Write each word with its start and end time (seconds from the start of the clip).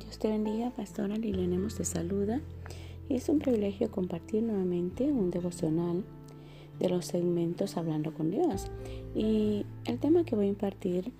Dios 0.00 0.18
te 0.18 0.28
bendiga, 0.28 0.70
Pastora 0.70 1.16
Liliana 1.16 1.68
te 1.68 1.84
saluda. 1.84 2.40
Y 3.08 3.16
es 3.16 3.28
un 3.28 3.38
privilegio 3.38 3.90
compartir 3.90 4.42
nuevamente 4.42 5.04
un 5.04 5.30
devocional 5.30 6.04
de 6.78 6.88
los 6.88 7.04
segmentos 7.04 7.76
Hablando 7.76 8.14
con 8.14 8.30
Dios. 8.30 8.70
Y 9.14 9.66
el 9.84 9.98
tema 9.98 10.24
que 10.24 10.36
voy 10.36 10.46
a 10.46 10.48
impartir 10.50 11.12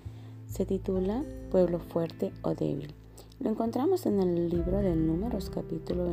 se 0.46 0.64
titula 0.64 1.24
Pueblo 1.50 1.78
fuerte 1.78 2.32
o 2.42 2.54
débil. 2.54 2.94
Lo 3.38 3.50
encontramos 3.50 4.06
en 4.06 4.18
el 4.20 4.48
libro 4.48 4.78
de 4.78 4.96
Números 4.96 5.50
capítulo 5.50 6.10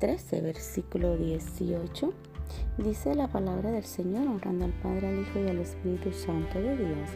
13, 0.00 0.42
versículo 0.42 1.16
18. 1.16 2.12
Dice 2.78 3.14
la 3.14 3.28
palabra 3.28 3.70
del 3.70 3.84
Señor 3.84 4.26
honrando 4.26 4.66
al 4.66 4.72
Padre, 4.82 5.08
al 5.08 5.20
Hijo 5.20 5.40
y 5.40 5.48
al 5.48 5.58
Espíritu 5.58 6.12
Santo 6.12 6.60
de 6.60 6.76
Dios 6.76 7.08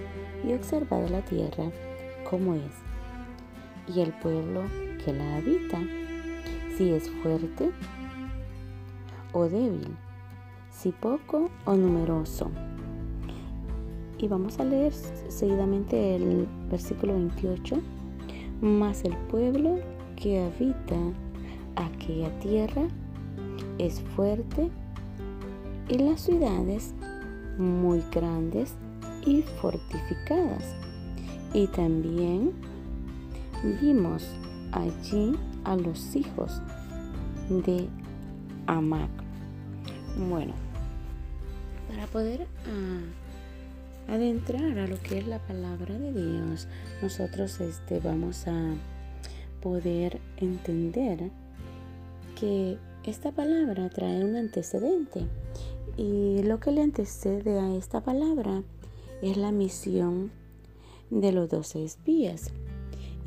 y 0.47 0.55
observa 0.55 0.99
la 1.01 1.23
tierra 1.25 1.71
como 2.29 2.55
es 2.55 2.88
y 3.95 4.01
el 4.01 4.13
pueblo 4.13 4.63
que 5.05 5.13
la 5.13 5.37
habita, 5.37 5.81
si 6.77 6.91
es 6.91 7.09
fuerte 7.23 7.71
o 9.33 9.45
débil, 9.45 9.97
si 10.71 10.93
poco 10.93 11.51
o 11.65 11.75
numeroso. 11.75 12.51
Y 14.19 14.27
vamos 14.27 14.59
a 14.59 14.65
leer 14.65 14.93
seguidamente 14.93 16.17
el 16.17 16.49
versículo 16.71 17.15
28. 17.15 17.81
Mas 18.61 19.05
el 19.05 19.17
pueblo 19.29 19.79
que 20.17 20.41
habita 20.41 20.97
aquella 21.77 22.37
tierra 22.41 22.89
es 23.79 24.01
fuerte 24.17 24.69
y 25.89 25.99
las 25.99 26.23
ciudades 26.23 26.95
muy 27.59 28.03
grandes 28.11 28.75
y 29.25 29.43
fortificadas. 29.61 30.75
Y 31.55 31.69
también 31.69 32.53
vimos 33.63 34.25
allí 34.73 35.37
a 35.65 35.77
los 35.77 36.15
hijos 36.15 36.61
de 37.49 37.89
Amac. 38.67 39.11
Bueno, 40.29 40.53
para 41.89 42.07
poder 42.07 42.47
ah, 42.67 44.13
adentrar 44.13 44.79
a 44.79 44.87
lo 44.87 45.01
que 45.01 45.19
es 45.19 45.27
la 45.27 45.39
palabra 45.39 45.99
de 45.99 46.13
Dios, 46.13 46.69
nosotros 47.03 47.61
este, 47.61 48.01
vamos 48.01 48.47
a 48.47 48.75
poder 49.63 50.21
entender 50.37 51.31
que 52.39 52.79
esta 53.05 53.33
palabra 53.33 53.89
trae 53.89 54.25
un 54.25 54.37
antecedente 54.37 55.27
y 55.97 56.43
lo 56.43 56.61
que 56.61 56.73
le 56.73 56.83
antecede 56.83 57.59
a 57.59 57.75
esta 57.75 58.01
palabra 58.01 58.63
es 59.23 59.37
la 59.37 59.51
misión 59.51 60.31
de 61.11 61.33
los 61.33 61.49
doce 61.49 61.85
espías. 61.85 62.53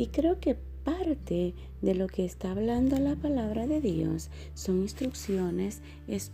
Y 0.02 0.08
creo 0.08 0.40
que 0.40 0.56
parte 0.84 1.54
de 1.84 1.94
lo 1.94 2.08
que 2.08 2.26
está 2.26 2.50
hablando 2.50 2.98
la 2.98 3.16
palabra 3.16 3.68
de 3.68 3.82
Dios 3.82 4.32
son 4.56 4.82
instrucciones, 4.82 5.84
es 6.08 6.32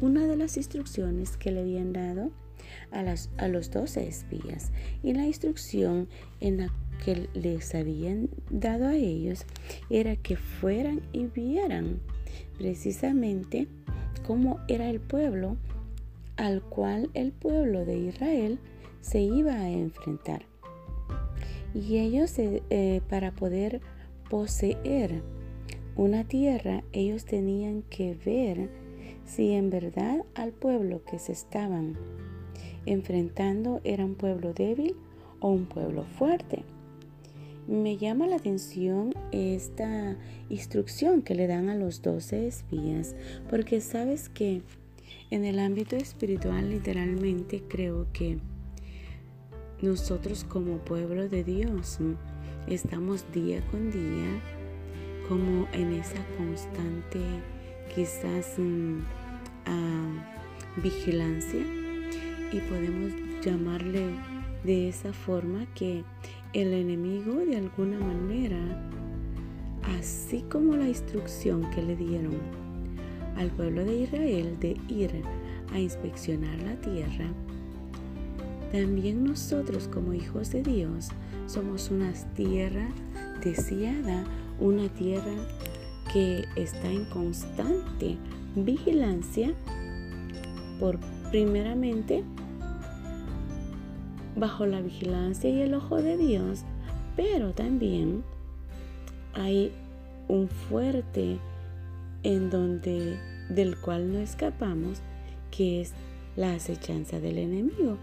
una 0.00 0.28
de 0.28 0.36
las 0.36 0.56
instrucciones 0.56 1.36
que 1.36 1.50
le 1.50 1.62
habían 1.62 1.92
dado 1.92 2.30
a, 2.92 3.00
a 3.42 3.48
los 3.48 3.72
doce 3.72 4.06
espías. 4.06 4.70
Y 5.02 5.12
la 5.12 5.26
instrucción 5.26 6.06
en 6.38 6.58
la 6.58 6.72
que 7.04 7.28
les 7.34 7.74
habían 7.74 8.30
dado 8.48 8.86
a 8.86 8.94
ellos 8.94 9.44
era 9.90 10.14
que 10.14 10.36
fueran 10.36 11.02
y 11.12 11.26
vieran 11.26 11.98
precisamente 12.58 13.66
cómo 14.24 14.60
era 14.68 14.88
el 14.88 15.00
pueblo 15.00 15.56
al 16.36 16.62
cual 16.62 17.10
el 17.14 17.32
pueblo 17.32 17.84
de 17.84 17.98
Israel 17.98 18.60
se 19.00 19.20
iba 19.20 19.54
a 19.54 19.68
enfrentar. 19.68 20.49
Y 21.74 21.98
ellos, 21.98 22.38
eh, 22.38 22.62
eh, 22.70 23.00
para 23.08 23.32
poder 23.32 23.80
poseer 24.28 25.22
una 25.96 26.24
tierra, 26.24 26.82
ellos 26.92 27.24
tenían 27.24 27.82
que 27.82 28.14
ver 28.24 28.70
si 29.24 29.52
en 29.52 29.70
verdad 29.70 30.24
al 30.34 30.52
pueblo 30.52 31.04
que 31.04 31.18
se 31.18 31.32
estaban 31.32 31.96
enfrentando 32.86 33.80
era 33.84 34.04
un 34.04 34.14
pueblo 34.14 34.52
débil 34.52 34.96
o 35.40 35.50
un 35.50 35.66
pueblo 35.66 36.04
fuerte. 36.04 36.64
Me 37.68 37.96
llama 37.96 38.26
la 38.26 38.36
atención 38.36 39.14
esta 39.30 40.16
instrucción 40.48 41.22
que 41.22 41.34
le 41.34 41.46
dan 41.46 41.68
a 41.68 41.76
los 41.76 42.02
doce 42.02 42.48
espías, 42.48 43.14
porque 43.48 43.80
sabes 43.80 44.28
que 44.28 44.62
en 45.30 45.44
el 45.44 45.60
ámbito 45.60 45.94
espiritual 45.94 46.70
literalmente 46.70 47.62
creo 47.68 48.08
que 48.12 48.38
nosotros 49.82 50.44
como 50.44 50.78
pueblo 50.78 51.28
de 51.28 51.44
Dios 51.44 51.98
estamos 52.66 53.24
día 53.32 53.60
con 53.70 53.90
día 53.90 54.40
como 55.28 55.66
en 55.72 55.92
esa 55.92 56.24
constante 56.36 57.20
quizás 57.94 58.58
mm, 58.58 58.98
vigilancia 60.82 61.60
y 62.52 62.60
podemos 62.60 63.12
llamarle 63.42 64.10
de 64.64 64.88
esa 64.88 65.12
forma 65.12 65.66
que 65.74 66.04
el 66.52 66.72
enemigo 66.72 67.34
de 67.34 67.56
alguna 67.56 67.98
manera, 67.98 68.58
así 69.98 70.42
como 70.50 70.76
la 70.76 70.88
instrucción 70.88 71.70
que 71.70 71.82
le 71.82 71.96
dieron 71.96 72.36
al 73.36 73.50
pueblo 73.50 73.84
de 73.84 74.02
Israel 74.02 74.56
de 74.60 74.76
ir 74.88 75.22
a 75.72 75.78
inspeccionar 75.78 76.60
la 76.62 76.74
tierra, 76.80 77.26
también 78.72 79.24
nosotros 79.24 79.88
como 79.88 80.14
hijos 80.14 80.50
de 80.50 80.62
Dios 80.62 81.08
somos 81.46 81.90
una 81.90 82.12
tierra 82.36 82.88
deseada, 83.42 84.24
una 84.60 84.88
tierra 84.88 85.34
que 86.12 86.44
está 86.56 86.90
en 86.90 87.04
constante 87.06 88.16
vigilancia 88.54 89.52
por 90.78 90.98
primeramente 91.30 92.24
bajo 94.36 94.66
la 94.66 94.80
vigilancia 94.80 95.50
y 95.50 95.60
el 95.60 95.74
ojo 95.74 96.00
de 96.02 96.16
Dios, 96.16 96.64
pero 97.16 97.52
también 97.52 98.22
hay 99.34 99.72
un 100.28 100.48
fuerte 100.48 101.38
en 102.22 102.50
donde 102.50 103.18
del 103.48 103.76
cual 103.78 104.12
no 104.12 104.18
escapamos, 104.18 105.00
que 105.50 105.80
es 105.80 105.92
la 106.36 106.54
acechanza 106.54 107.18
del 107.18 107.38
enemigo. 107.38 107.98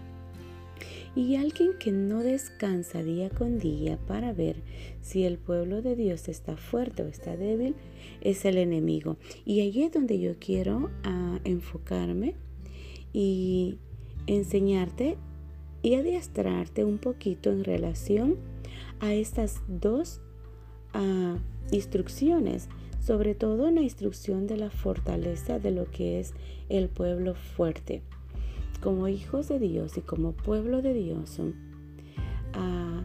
Y 1.18 1.34
alguien 1.34 1.72
que 1.80 1.90
no 1.90 2.22
descansa 2.22 3.02
día 3.02 3.28
con 3.28 3.58
día 3.58 3.98
para 4.06 4.32
ver 4.32 4.62
si 5.02 5.24
el 5.24 5.36
pueblo 5.36 5.82
de 5.82 5.96
Dios 5.96 6.28
está 6.28 6.56
fuerte 6.56 7.02
o 7.02 7.08
está 7.08 7.36
débil 7.36 7.74
es 8.20 8.44
el 8.44 8.56
enemigo. 8.56 9.16
Y 9.44 9.62
allí 9.62 9.82
es 9.82 9.92
donde 9.92 10.20
yo 10.20 10.36
quiero 10.38 10.90
ah, 11.02 11.40
enfocarme 11.42 12.36
y 13.12 13.78
enseñarte 14.28 15.16
y 15.82 15.94
adiestrarte 15.94 16.84
un 16.84 16.98
poquito 16.98 17.50
en 17.50 17.64
relación 17.64 18.36
a 19.00 19.12
estas 19.12 19.60
dos 19.66 20.20
ah, 20.94 21.36
instrucciones, 21.72 22.68
sobre 23.04 23.34
todo 23.34 23.66
en 23.66 23.74
la 23.74 23.82
instrucción 23.82 24.46
de 24.46 24.56
la 24.56 24.70
fortaleza 24.70 25.58
de 25.58 25.72
lo 25.72 25.90
que 25.90 26.20
es 26.20 26.32
el 26.68 26.88
pueblo 26.88 27.34
fuerte 27.34 28.02
como 28.80 29.08
hijos 29.08 29.48
de 29.48 29.58
Dios 29.58 29.96
y 29.96 30.00
como 30.00 30.32
pueblo 30.32 30.82
de 30.82 30.94
Dios, 30.94 31.38
ah, 32.54 33.04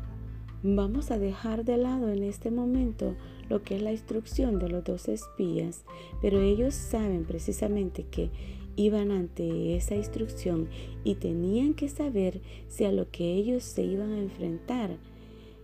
vamos 0.61 1.11
a 1.11 1.17
dejar 1.17 1.65
de 1.65 1.77
lado 1.77 2.09
en 2.09 2.23
este 2.23 2.51
momento 2.51 3.15
lo 3.49 3.63
que 3.63 3.75
es 3.75 3.81
la 3.81 3.91
instrucción 3.91 4.59
de 4.59 4.69
los 4.69 4.83
dos 4.83 5.07
espías, 5.07 5.83
pero 6.21 6.41
ellos 6.41 6.73
saben 6.73 7.25
precisamente 7.25 8.03
que 8.03 8.29
iban 8.75 9.11
ante 9.11 9.75
esa 9.75 9.95
instrucción 9.95 10.67
y 11.03 11.15
tenían 11.15 11.73
que 11.73 11.89
saber 11.89 12.41
si 12.67 12.85
a 12.85 12.91
lo 12.91 13.09
que 13.11 13.33
ellos 13.33 13.63
se 13.63 13.83
iban 13.83 14.13
a 14.13 14.19
enfrentar 14.19 14.97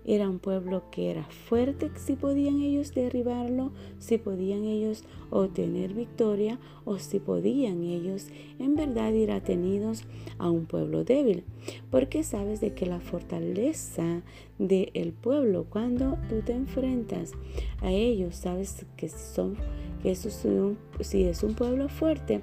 era 0.06 0.30
un 0.30 0.40
pueblo 0.40 0.84
que 0.92 1.12
era 1.12 1.26
fuerte, 1.26 1.92
si 1.96 2.16
podían 2.16 2.62
ellos 2.62 2.94
derribarlo, 2.94 3.72
si 4.00 4.18
podían 4.18 4.64
ellos 4.64 5.04
obtener 5.30 5.94
victoria 5.94 6.60
o 6.86 6.98
si 6.98 7.20
podían 7.20 7.84
ellos 7.84 8.28
en 8.58 8.76
verdad 8.76 9.14
ir 9.14 9.32
atenidos 9.32 10.06
a 10.38 10.50
un 10.50 10.66
pueblo 10.66 11.04
débil. 11.04 11.44
Porque 11.92 12.24
sabes 12.24 12.62
de 12.62 12.74
que 12.74 12.86
la 12.86 13.00
fortaleza 13.00 14.24
del 14.58 15.14
pueblo, 15.14 15.66
cuando 15.70 16.18
tú 16.28 16.42
te 16.42 16.54
enfrentas 16.54 17.34
a 17.82 17.92
ellos, 17.92 18.36
sabes 18.36 18.86
que 18.98 19.10
son 19.10 19.56
que 20.02 20.12
eso 20.12 20.30
si 21.02 21.24
es 21.24 21.44
un 21.44 21.56
pueblo 21.56 21.90
fuerte, 21.90 22.42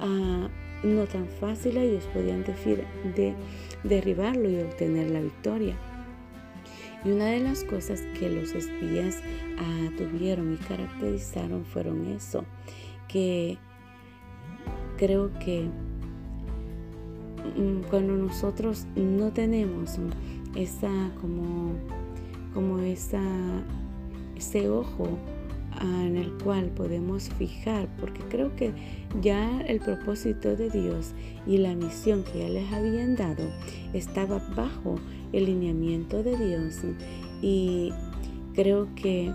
ah, 0.00 0.48
no 0.82 1.06
tan 1.06 1.28
fácil 1.28 1.76
ellos 1.76 2.04
podían 2.12 2.44
de 3.14 3.34
derribarlo 3.84 4.50
y 4.50 4.56
obtener 4.56 5.10
la 5.10 5.20
victoria. 5.20 5.76
Y 7.04 7.10
una 7.10 7.26
de 7.26 7.40
las 7.40 7.64
cosas 7.64 8.02
que 8.18 8.30
los 8.30 8.52
espías 8.54 9.20
ah, 9.58 9.90
tuvieron 9.96 10.54
y 10.54 10.56
caracterizaron 10.56 11.64
fueron 11.64 12.06
eso, 12.06 12.44
que 13.08 13.58
creo 14.96 15.30
que 15.38 15.68
mm, 17.56 17.88
cuando 17.90 18.14
nosotros 18.14 18.86
no 18.96 19.32
tenemos 19.32 19.98
esa 20.54 21.10
como, 21.20 21.74
como 22.54 22.78
esa 22.78 23.20
ese 24.36 24.68
ojo 24.68 25.18
en 25.84 26.16
el 26.16 26.32
cual 26.42 26.66
podemos 26.70 27.28
fijar, 27.30 27.88
porque 28.00 28.20
creo 28.28 28.54
que 28.56 28.72
ya 29.20 29.60
el 29.62 29.80
propósito 29.80 30.56
de 30.56 30.70
Dios 30.70 31.12
y 31.46 31.58
la 31.58 31.74
misión 31.74 32.24
que 32.24 32.40
ya 32.40 32.48
les 32.48 32.72
habían 32.72 33.16
dado 33.16 33.44
estaba 33.92 34.38
bajo 34.56 34.96
el 35.32 35.46
lineamiento 35.46 36.22
de 36.22 36.36
Dios. 36.36 36.80
Y 37.42 37.92
creo 38.54 38.88
que 38.94 39.32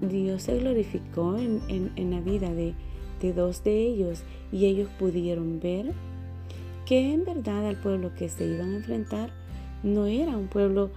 Dios 0.00 0.42
se 0.42 0.58
glorificó 0.58 1.36
en, 1.38 2.10
la 2.10 2.20
vida 2.20 2.52
de, 2.52 2.74
de 3.20 3.32
dos 3.32 3.64
de 3.64 3.86
ellos 3.86 4.22
y 4.52 4.66
ellos 4.66 4.88
pudieron 4.98 5.60
ver 5.60 5.92
que 6.86 7.12
en 7.12 7.24
verdad 7.24 7.66
al 7.66 7.76
pueblo 7.76 8.14
que 8.14 8.28
se 8.28 8.46
iban 8.46 8.72
a 8.72 8.76
enfrentar 8.76 9.30
no 9.82 10.06
era 10.06 10.36
un 10.36 10.48
pueblo 10.48 10.90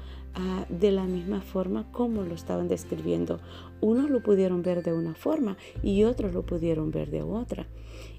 de 0.70 0.92
la 0.92 1.06
misma 1.06 1.42
forma 1.42 1.92
como 1.92 2.24
lo 2.24 2.36
estaban 2.36 2.68
describiendo. 2.68 3.40
Unos 3.82 4.10
lo 4.10 4.24
pudieron 4.24 4.62
ver 4.62 4.84
de 4.84 4.94
una 4.94 5.14
forma 5.14 5.58
y 5.84 6.04
otros 6.04 6.34
lo 6.34 6.46
pudieron 6.46 6.92
ver 6.92 7.12
de 7.12 7.22
otra. 7.22 7.68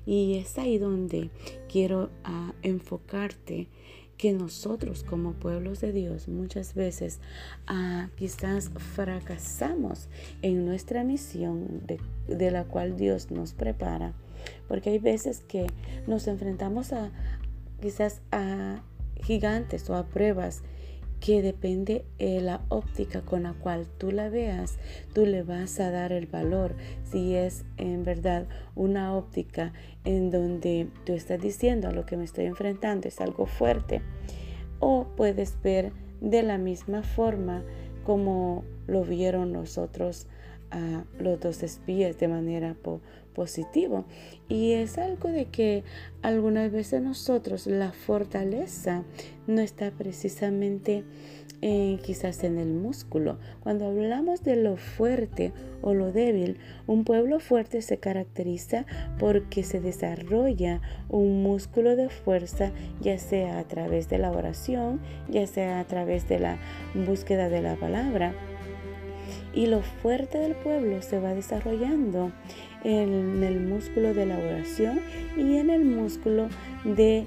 Y 0.04 0.34
es 0.34 0.58
ahí 0.58 0.78
donde 0.78 1.30
quiero 1.68 2.10
ah, 2.24 2.52
enfocarte 2.62 3.68
que 4.16 4.32
nosotros 4.32 5.02
como 5.02 5.32
pueblos 5.32 5.80
de 5.80 5.92
Dios 5.92 6.28
muchas 6.28 6.74
veces 6.74 7.20
ah, 7.66 8.08
quizás 8.16 8.70
fracasamos 8.94 10.08
en 10.42 10.64
nuestra 10.64 11.02
misión 11.02 11.82
de, 11.86 11.98
de, 12.28 12.50
la 12.50 12.64
cual 12.64 12.96
Dios 12.96 13.30
nos 13.30 13.52
prepara. 13.54 14.14
Porque 14.68 14.90
hay 14.90 14.98
veces 14.98 15.42
que 15.48 15.66
nos 16.06 16.26
enfrentamos 16.26 16.92
a 16.92 17.10
quizás 17.80 18.20
a 18.30 18.82
gigantes 19.22 19.88
o 19.88 19.94
a 19.94 20.06
pruebas 20.06 20.62
que 21.24 21.40
depende 21.40 22.04
de 22.18 22.40
la 22.40 22.62
óptica 22.68 23.22
con 23.22 23.44
la 23.44 23.52
cual 23.52 23.86
tú 23.96 24.10
la 24.10 24.28
veas, 24.28 24.78
tú 25.14 25.24
le 25.24 25.44
vas 25.44 25.78
a 25.78 25.92
dar 25.92 26.10
el 26.12 26.26
valor. 26.26 26.74
Si 27.04 27.36
es 27.36 27.64
en 27.76 28.02
verdad 28.02 28.48
una 28.74 29.14
óptica 29.14 29.72
en 30.04 30.32
donde 30.32 30.88
tú 31.06 31.12
estás 31.12 31.40
diciendo 31.40 31.86
a 31.86 31.92
lo 31.92 32.06
que 32.06 32.16
me 32.16 32.24
estoy 32.24 32.46
enfrentando 32.46 33.06
es 33.06 33.20
algo 33.20 33.46
fuerte, 33.46 34.02
o 34.80 35.06
puedes 35.16 35.56
ver 35.62 35.92
de 36.20 36.42
la 36.42 36.58
misma 36.58 37.04
forma 37.04 37.62
como 38.02 38.64
lo 38.88 39.04
vieron 39.04 39.52
los 39.52 39.78
otros, 39.78 40.26
a 40.72 41.04
los 41.20 41.38
dos 41.38 41.62
espías 41.62 42.18
de 42.18 42.26
manera 42.26 42.74
positivo. 43.34 44.04
Y 44.48 44.72
es 44.72 44.98
algo 44.98 45.28
de 45.28 45.46
que 45.46 45.84
algunas 46.22 46.70
veces 46.70 47.02
nosotros 47.02 47.66
la 47.66 47.92
fortaleza 47.92 49.04
no 49.46 49.60
está 49.60 49.90
precisamente 49.90 51.04
eh, 51.64 52.00
quizás 52.02 52.42
en 52.42 52.58
el 52.58 52.72
músculo. 52.72 53.38
Cuando 53.60 53.86
hablamos 53.86 54.42
de 54.42 54.56
lo 54.56 54.76
fuerte 54.76 55.52
o 55.80 55.94
lo 55.94 56.10
débil, 56.10 56.58
un 56.88 57.04
pueblo 57.04 57.38
fuerte 57.38 57.82
se 57.82 57.98
caracteriza 57.98 58.84
porque 59.20 59.62
se 59.62 59.80
desarrolla 59.80 60.80
un 61.08 61.44
músculo 61.44 61.94
de 61.94 62.08
fuerza, 62.08 62.72
ya 63.00 63.16
sea 63.16 63.60
a 63.60 63.64
través 63.68 64.08
de 64.08 64.18
la 64.18 64.32
oración, 64.32 65.00
ya 65.28 65.46
sea 65.46 65.78
a 65.78 65.84
través 65.84 66.28
de 66.28 66.40
la 66.40 66.58
búsqueda 66.94 67.48
de 67.48 67.62
la 67.62 67.76
palabra. 67.76 68.34
Y 69.54 69.66
lo 69.66 69.82
fuerte 69.82 70.38
del 70.38 70.56
pueblo 70.56 71.00
se 71.00 71.20
va 71.20 71.32
desarrollando 71.32 72.32
en 72.84 73.42
el 73.42 73.60
músculo 73.60 74.14
de 74.14 74.26
la 74.26 74.38
oración 74.38 75.00
y 75.36 75.56
en 75.56 75.70
el 75.70 75.84
músculo 75.84 76.48
de 76.84 77.26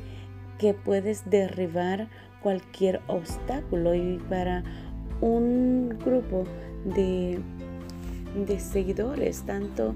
que 0.59 0.73
puedes 0.73 1.29
derribar 1.29 2.07
cualquier 2.41 3.01
obstáculo. 3.07 3.95
Y 3.95 4.19
para 4.29 4.63
un 5.21 5.97
grupo 6.03 6.43
de, 6.83 7.39
de 8.45 8.59
seguidores, 8.59 9.43
tanto 9.43 9.95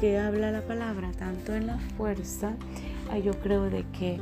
que 0.00 0.18
habla 0.18 0.50
la 0.50 0.62
palabra, 0.62 1.10
tanto 1.18 1.54
en 1.54 1.66
la 1.66 1.78
fuerza, 1.96 2.54
ah, 3.10 3.18
yo 3.18 3.32
creo 3.40 3.64
de 3.64 3.84
que 3.98 4.18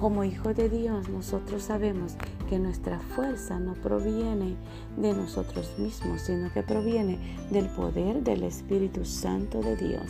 como 0.00 0.24
hijos 0.24 0.56
de 0.56 0.68
Dios 0.68 1.08
nosotros 1.08 1.62
sabemos 1.62 2.16
que 2.52 2.58
nuestra 2.58 3.00
fuerza 3.00 3.58
no 3.58 3.72
proviene 3.72 4.56
de 4.98 5.14
nosotros 5.14 5.72
mismos, 5.78 6.20
sino 6.20 6.52
que 6.52 6.62
proviene 6.62 7.18
del 7.50 7.64
poder 7.70 8.22
del 8.22 8.42
Espíritu 8.42 9.06
Santo 9.06 9.62
de 9.62 9.74
Dios. 9.74 10.04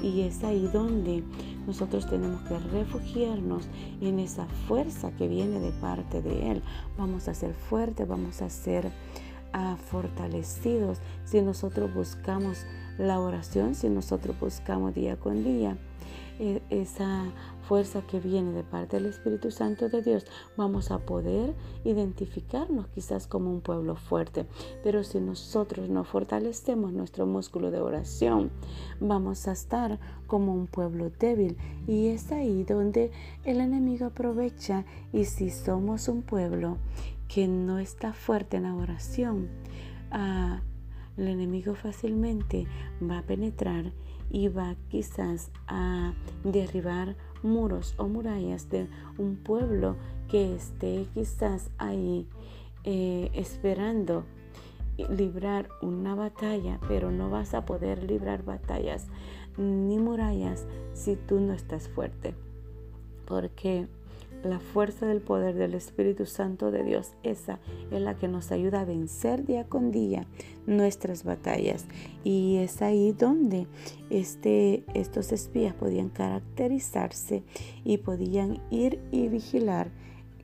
Y 0.00 0.20
es 0.20 0.44
ahí 0.44 0.70
donde 0.72 1.24
nosotros 1.66 2.08
tenemos 2.08 2.40
que 2.42 2.56
refugiarnos 2.56 3.66
en 4.00 4.20
esa 4.20 4.46
fuerza 4.68 5.10
que 5.18 5.26
viene 5.26 5.58
de 5.58 5.72
parte 5.72 6.22
de 6.22 6.52
Él. 6.52 6.62
Vamos 6.96 7.26
a 7.26 7.34
ser 7.34 7.52
fuertes, 7.52 8.06
vamos 8.06 8.42
a 8.42 8.48
ser 8.48 8.92
ah, 9.52 9.76
fortalecidos 9.90 10.98
si 11.24 11.42
nosotros 11.42 11.92
buscamos 11.94 12.64
la 12.98 13.20
oración, 13.20 13.74
si 13.74 13.88
nosotros 13.88 14.38
buscamos 14.40 14.94
día 14.94 15.16
con 15.16 15.44
día 15.44 15.76
e, 16.38 16.62
esa 16.70 17.24
fuerza 17.62 18.02
que 18.02 18.20
viene 18.20 18.52
de 18.52 18.62
parte 18.62 18.96
del 18.96 19.06
Espíritu 19.06 19.50
Santo 19.50 19.88
de 19.88 20.02
Dios, 20.02 20.24
vamos 20.56 20.90
a 20.90 20.98
poder 21.00 21.54
identificarnos 21.84 22.86
quizás 22.88 23.26
como 23.26 23.50
un 23.50 23.60
pueblo 23.60 23.96
fuerte. 23.96 24.46
Pero 24.82 25.02
si 25.04 25.20
nosotros 25.20 25.88
no 25.88 26.04
fortalecemos 26.04 26.92
nuestro 26.92 27.26
músculo 27.26 27.70
de 27.70 27.80
oración, 27.80 28.50
vamos 29.00 29.48
a 29.48 29.52
estar 29.52 29.98
como 30.26 30.54
un 30.54 30.66
pueblo 30.66 31.10
débil. 31.10 31.58
Y 31.86 32.08
es 32.08 32.32
ahí 32.32 32.64
donde 32.64 33.10
el 33.44 33.60
enemigo 33.60 34.06
aprovecha. 34.06 34.84
Y 35.12 35.26
si 35.26 35.50
somos 35.50 36.08
un 36.08 36.22
pueblo 36.22 36.78
que 37.28 37.46
no 37.46 37.78
está 37.78 38.12
fuerte 38.12 38.56
en 38.56 38.64
la 38.64 38.74
oración, 38.74 39.48
ah, 40.10 40.62
el 41.16 41.28
enemigo 41.28 41.74
fácilmente 41.74 42.66
va 43.02 43.18
a 43.18 43.22
penetrar 43.22 43.92
y 44.30 44.48
va 44.48 44.76
quizás 44.88 45.50
a 45.66 46.14
derribar 46.44 47.16
muros 47.42 47.94
o 47.98 48.08
murallas 48.08 48.68
de 48.68 48.88
un 49.16 49.36
pueblo 49.36 49.96
que 50.28 50.54
esté 50.54 51.06
quizás 51.14 51.70
ahí 51.78 52.26
eh, 52.84 53.30
esperando 53.34 54.24
librar 54.96 55.68
una 55.80 56.14
batalla, 56.14 56.80
pero 56.88 57.10
no 57.10 57.30
vas 57.30 57.54
a 57.54 57.64
poder 57.64 58.02
librar 58.02 58.44
batallas 58.44 59.06
ni 59.56 59.98
murallas 59.98 60.66
si 60.92 61.16
tú 61.16 61.40
no 61.40 61.52
estás 61.52 61.88
fuerte. 61.88 62.34
Porque 63.26 63.88
la 64.42 64.60
fuerza 64.60 65.06
del 65.06 65.20
poder 65.20 65.54
del 65.54 65.74
Espíritu 65.74 66.26
Santo 66.26 66.70
de 66.70 66.84
Dios, 66.84 67.12
esa 67.22 67.58
es 67.90 68.00
la 68.00 68.16
que 68.16 68.28
nos 68.28 68.52
ayuda 68.52 68.80
a 68.80 68.84
vencer 68.84 69.44
día 69.44 69.64
con 69.64 69.90
día 69.90 70.26
nuestras 70.66 71.24
batallas. 71.24 71.86
Y 72.24 72.56
es 72.58 72.82
ahí 72.82 73.12
donde 73.12 73.66
este, 74.10 74.84
estos 74.94 75.32
espías 75.32 75.74
podían 75.74 76.08
caracterizarse 76.08 77.42
y 77.84 77.98
podían 77.98 78.60
ir 78.70 79.00
y 79.10 79.28
vigilar 79.28 79.90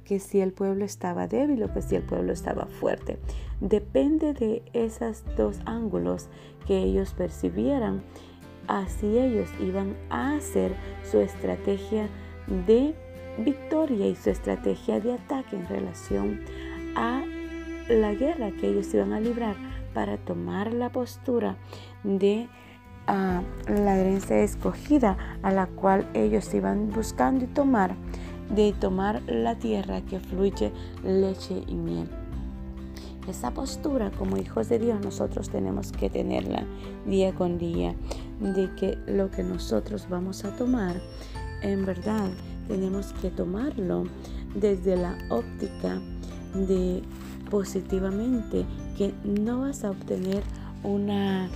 que 0.05 0.21
si 0.21 0.41
el 0.41 0.53
pueblo 0.53 0.85
estaba 0.85 1.27
débil 1.27 1.63
o 1.63 1.73
que 1.73 1.83
si 1.83 1.97
el 1.97 2.03
pueblo 2.03 2.33
estaba 2.33 2.67
fuerte. 2.67 3.19
Depende 3.61 4.35
de 4.35 4.63
esos 4.73 5.25
dos 5.37 5.59
ángulos 5.65 6.29
que 6.67 6.79
ellos 6.79 7.15
percibieran. 7.15 8.03
Así 8.67 9.19
ellos 9.19 9.49
iban 9.61 9.97
a 10.11 10.37
hacer 10.37 10.75
su 11.11 11.21
estrategia 11.21 12.09
de 12.67 12.95
victoria 13.39 14.09
y 14.09 14.17
su 14.17 14.31
estrategia 14.31 15.01
de 15.01 15.15
ataque 15.15 15.57
en 15.57 15.69
relación 15.69 16.41
a 16.97 17.25
la 17.89 18.15
guerra 18.15 18.51
que 18.53 18.69
ellos 18.69 18.93
iban 18.95 19.13
a 19.13 19.21
librar 19.21 19.57
para 19.93 20.17
tomar 20.17 20.73
la 20.73 20.91
postura 20.91 21.57
de 22.03 22.49
ah, 23.07 23.43
la 23.69 23.99
herencia 23.99 24.41
escogida 24.41 25.17
a 25.43 25.53
la 25.53 25.67
cual 25.67 26.09
ellos 26.15 26.53
iban 26.55 26.91
buscando 26.91 27.45
y 27.45 27.49
tomar, 27.49 27.95
de 28.55 28.73
tomar 28.73 29.23
la 29.27 29.57
tierra 29.57 30.01
que 30.03 30.21
fluye 30.21 30.73
leche 31.03 31.63
y 31.67 31.75
miel. 31.75 32.09
Esa 33.29 33.53
postura 33.53 34.11
como 34.11 34.37
hijos 34.37 34.69
de 34.69 34.79
Dios 34.79 35.01
nosotros 35.03 35.49
tenemos 35.49 35.93
que 35.93 36.11
tenerla 36.11 36.65
día 37.07 37.35
con 37.35 37.59
día, 37.59 37.95
de 38.41 38.75
que 38.75 38.99
lo 39.07 39.31
que 39.31 39.43
nosotros 39.43 40.09
vamos 40.11 40.45
a 40.45 40.55
tomar 40.57 41.01
en 41.63 41.87
verdad 41.87 42.29
tenemos 42.69 43.13
que 43.21 43.31
tomarlo 43.31 44.05
desde 44.55 44.97
la 44.97 45.19
óptica 45.31 46.01
de 46.55 47.03
positivamente 47.51 48.65
que 48.97 49.13
no 49.25 49.61
vas 49.61 49.85
a 49.85 49.91
obtener 49.91 50.43
una 50.83 51.49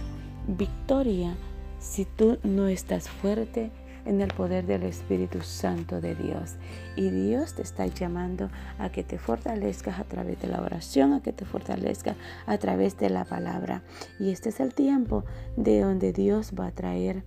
victoria 0.47 1.35
si 1.79 2.05
tú 2.05 2.39
no 2.43 2.69
estás 2.69 3.09
fuerte 3.09 3.71
en 4.05 4.23
el 4.23 4.33
poder 4.33 4.67
del 4.67 4.85
Espíritu 4.85 5.43
Santo 5.43 6.01
de 6.01 6.15
Dios. 6.15 6.57
Y 6.97 7.11
Dios 7.11 7.55
te 7.55 7.63
está 7.63 7.87
llamando 7.87 8.51
a 8.79 8.91
que 8.91 9.05
te 9.05 9.19
fortalezcas 9.19 10.01
a 10.01 10.05
través 10.05 10.41
de 10.41 10.49
la 10.49 10.63
oración, 10.63 11.13
a 11.13 11.23
que 11.23 11.33
te 11.33 11.45
fortalezcas 11.45 12.17
a 12.47 12.57
través 12.59 12.97
de 12.97 13.11
la 13.11 13.25
palabra. 13.25 13.83
Y 14.19 14.31
este 14.31 14.49
es 14.49 14.61
el 14.61 14.75
tiempo 14.75 15.25
de 15.57 15.81
donde 15.81 16.13
Dios 16.13 16.53
va 16.59 16.69
a 16.69 16.73
traer 16.73 17.23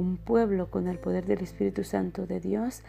un 0.00 0.16
pueblo 0.16 0.70
con 0.70 0.88
el 0.88 0.98
poder 0.98 1.26
del 1.26 1.42
Espíritu 1.42 1.84
Santo 1.84 2.26
de 2.26 2.40
Dios 2.40 2.82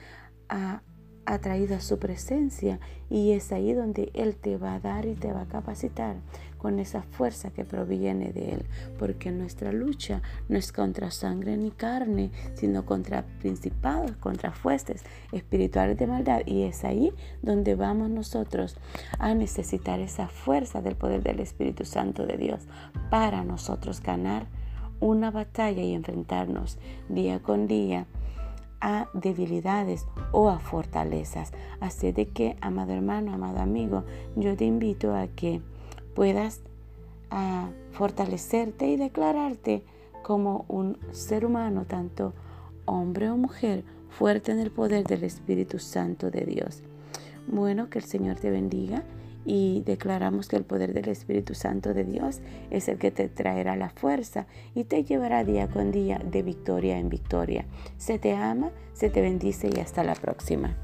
a 0.50 0.82
atraído 1.25 1.75
a 1.75 1.82
su 1.82 2.00
presencia 2.00 2.80
y 3.10 3.32
es 3.32 3.51
ahí 3.51 3.74
donde 3.74 4.12
Él 4.13 4.36
te 4.36 4.58
va 4.58 4.75
a 4.75 4.80
dar 4.80 5.06
y 5.06 5.13
te 5.13 5.32
va 5.32 5.41
a 5.41 5.48
capacitar 5.48 6.15
con 6.58 6.80
esa 6.80 7.03
fuerza 7.03 7.51
que 7.51 7.65
proviene 7.65 8.32
de 8.32 8.53
Él, 8.53 8.65
porque 8.98 9.32
nuestra 9.32 9.72
lucha 9.72 10.22
no 10.48 10.58
es 10.58 10.72
contra 10.72 11.12
sangre 11.12 11.58
ni 11.58 11.72
carne, 11.72 12.32
sino 12.53 12.86
contra 12.86 13.24
principados, 13.39 14.12
contra 14.18 14.51
fuerzas 14.51 15.03
espirituales 15.32 15.98
de 15.98 16.08
maldad. 16.08 16.41
Y 16.46 16.63
es 16.63 16.84
ahí 16.84 17.13
donde 17.41 17.75
vamos 17.75 18.10
nosotros 18.10 18.77
a 19.20 19.34
necesitar 19.34 20.00
esa 20.00 20.27
fuerza 20.27 20.82
del 20.82 20.96
poder 20.96 21.24
del 21.24 21.39
Espíritu 21.39 21.84
Santo 21.84 22.25
de 22.25 22.38
Dios 22.38 22.68
para 23.10 23.44
nosotros 23.44 24.01
ganar 24.01 24.46
una 25.01 25.31
batalla 25.31 25.84
y 25.84 25.93
enfrentarnos 25.93 26.77
día 27.10 27.41
con 27.41 27.67
día 27.67 28.05
a 28.79 29.08
debilidades 29.13 30.08
o 30.31 30.50
a 30.50 30.60
fortalezas. 30.60 31.51
Así 31.79 32.12
de 32.12 32.29
que, 32.29 32.55
amado 32.62 32.93
hermano, 32.93 33.34
amado 33.34 33.60
amigo, 33.60 34.05
yo 34.36 34.55
te 34.55 34.65
invito 34.65 35.13
a 35.13 35.27
que 35.27 35.62
puedas 36.15 36.62
a 37.29 37.70
fortalecerte 37.91 38.88
y 38.88 38.98
declararte 38.98 39.84
como 40.24 40.65
un 40.67 40.98
ser 41.12 41.46
humano, 41.46 41.86
tanto 41.86 42.34
hombre 42.86 43.29
o 43.29 43.38
mujer, 43.38 43.84
fuerte 44.10 44.51
en 44.51 44.60
el 44.60 44.72
poder 44.72 45.05
del 45.05 45.24
Espíritu 45.24 45.79
Santo 45.79 46.29
de 46.29 46.46
Dios. 46.46 46.84
Bueno, 47.48 47.89
que 47.89 48.00
el 48.00 48.05
Señor 48.05 48.36
te 48.38 48.51
bendiga 48.51 49.03
y 49.46 49.82
declaramos 49.86 50.48
que 50.48 50.56
el 50.56 50.64
poder 50.64 50.94
del 50.94 51.10
Espíritu 51.10 51.54
Santo 51.54 51.94
de 51.94 52.04
Dios 52.04 52.42
es 52.70 52.88
el 52.88 52.98
que 52.98 53.12
te 53.12 53.30
traerá 53.30 53.76
la 53.76 53.90
fuerza 53.90 54.48
y 54.76 54.84
te 54.84 55.04
llevará 55.04 55.44
día 55.44 55.68
con 55.68 55.92
día 55.92 56.20
de 56.20 56.44
victoria 56.44 56.98
en 56.98 57.10
victoria. 57.10 57.66
Se 57.98 58.20
te 58.20 58.34
ama, 58.34 58.72
se 58.94 59.10
te 59.10 59.22
bendice 59.22 59.70
y 59.74 59.80
hasta 59.80 60.04
la 60.04 60.16
próxima. 60.16 60.78